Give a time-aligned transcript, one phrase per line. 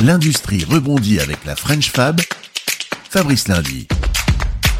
[0.00, 2.20] L'industrie rebondit avec la French Fab.
[3.10, 3.88] Fabrice Lundi.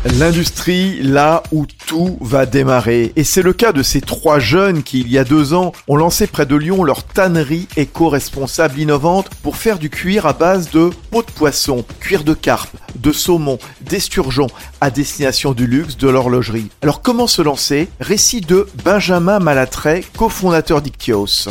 [0.05, 3.13] L'industrie là où tout va démarrer.
[3.17, 5.97] Et c'est le cas de ces trois jeunes qui, il y a deux ans, ont
[5.97, 10.91] lancé près de Lyon leur tannerie éco-responsable innovante pour faire du cuir à base de
[11.11, 14.47] peau de poisson, cuir de carpe, de saumon, d'esturgeon
[14.81, 16.71] à destination du luxe de l'horlogerie.
[16.81, 17.89] Alors comment se lancer?
[17.99, 21.49] Récit de Benjamin Malatray, cofondateur d'Ictios.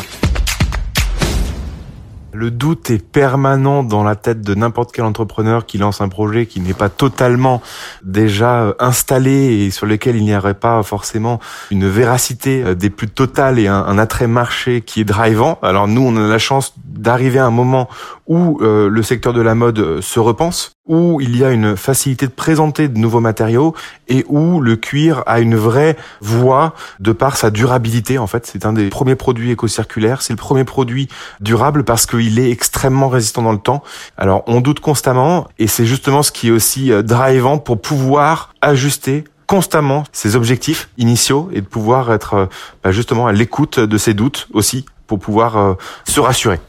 [2.38, 6.46] Le doute est permanent dans la tête de n'importe quel entrepreneur qui lance un projet
[6.46, 7.64] qui n'est pas totalement
[8.04, 11.40] déjà euh, installé et sur lequel il n'y aurait pas forcément
[11.72, 15.58] une véracité euh, des plus totales et un, attrait marché qui est drivant.
[15.64, 17.88] Alors nous, on a la chance d'arriver à un moment
[18.28, 22.28] où euh, le secteur de la mode se repense, où il y a une facilité
[22.28, 23.76] de présenter de nouveaux matériaux
[24.08, 28.18] et où le cuir a une vraie voie de par sa durabilité.
[28.18, 30.22] En fait, c'est un des premiers produits éco-circulaires.
[30.22, 31.08] C'est le premier produit
[31.42, 33.84] durable parce qu'il est extrêmement résistant dans le temps.
[34.18, 38.54] Alors, on doute constamment et c'est justement ce qui est aussi euh, drivant pour pouvoir
[38.62, 42.46] ajuster constamment ses objectifs initiaux et de pouvoir être euh,
[42.84, 45.74] bah, justement à l'écoute de ses doutes aussi pour pouvoir euh,
[46.06, 46.60] se rassurer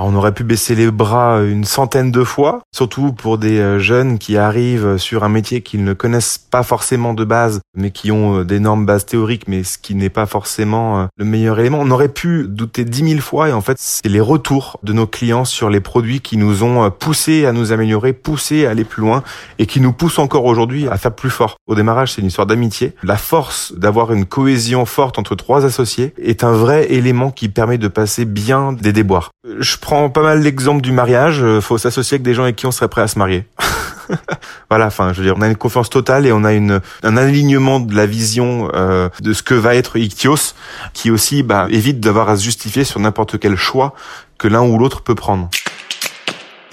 [0.00, 4.18] on aurait pu baisser les bras une centaine de fois, surtout pour des euh, jeunes
[4.18, 8.40] qui arrivent sur un métier qu'ils ne connaissent pas forcément de base, mais qui ont
[8.40, 11.78] euh, d'énormes bases théoriques, mais ce qui n'est pas forcément euh, le meilleur élément.
[11.80, 15.06] On aurait pu douter dix mille fois et en fait, c'est les retours de nos
[15.06, 19.02] clients sur les produits qui nous ont poussé à nous améliorer, poussé à aller plus
[19.02, 19.22] loin
[19.58, 21.56] et qui nous poussent encore aujourd'hui à faire plus fort.
[21.66, 22.94] Au démarrage, c'est une histoire d'amitié.
[23.02, 27.78] La force d'avoir une cohésion forte entre trois associés est un vrai élément qui permet
[27.78, 29.30] de passer bien des déboires.
[29.88, 31.42] Prends pas mal l'exemple du mariage.
[31.42, 33.46] Euh, faut s'associer avec des gens avec qui on serait prêt à se marier.
[34.68, 37.16] voilà, enfin, je veux dire, on a une confiance totale et on a une un
[37.16, 40.52] alignement de la vision euh, de ce que va être Ictios,
[40.92, 43.94] qui aussi bah, évite d'avoir à se justifier sur n'importe quel choix
[44.36, 45.48] que l'un ou l'autre peut prendre.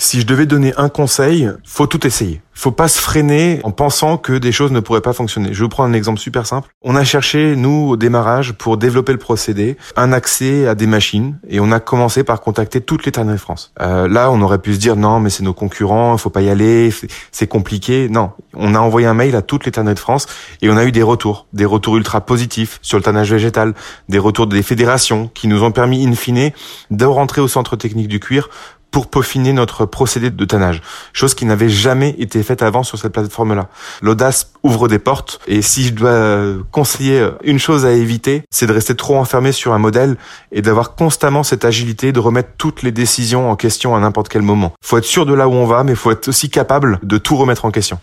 [0.06, 2.39] Si je devais donner un conseil, faut tout essayer.
[2.53, 5.52] Faut pas se freiner en pensant que des choses ne pourraient pas fonctionner.
[5.52, 6.70] Je vous prendre un exemple super simple.
[6.83, 11.39] On a cherché, nous, au démarrage, pour développer le procédé, un accès à des machines
[11.49, 13.73] et on a commencé par contacter toutes les tanneries de France.
[13.82, 16.49] Euh, là, on aurait pu se dire non, mais c'est nos concurrents, faut pas y
[16.49, 16.93] aller,
[17.32, 18.08] c'est compliqué.
[18.08, 20.27] Non, on a envoyé un mail à toutes les tanneries de France
[20.61, 23.73] et on a eu des retours, des retours ultra positifs sur le tannage végétal,
[24.08, 26.52] des retours des fédérations qui nous ont permis, in fine,
[26.92, 28.49] de rentrer au centre technique du cuir
[28.95, 33.11] pour peaufiner notre procédé de tannage, chose qui n'avait jamais été faite avant sur cette
[33.11, 33.67] plateforme-là.
[34.02, 38.72] L'audace ouvre des portes et si je dois conseiller une chose à éviter, c'est de
[38.72, 40.16] rester trop enfermé sur un modèle
[40.54, 44.44] et d'avoir constamment cette agilité de remettre toutes les décisions en question à n'importe quel
[44.44, 44.72] moment.
[44.82, 47.36] Faut être sûr de là où on va, mais faut être aussi capable de tout
[47.36, 48.00] remettre en question.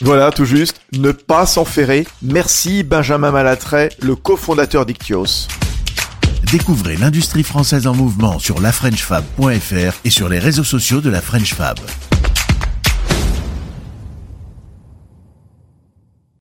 [0.00, 2.06] Voilà, tout juste, ne pas s'enferrer.
[2.22, 5.48] Merci Benjamin Malatray, le cofondateur d'Ictios.
[6.50, 11.52] Découvrez l'industrie française en mouvement sur lafrenchfab.fr et sur les réseaux sociaux de la French
[11.52, 11.78] Fab.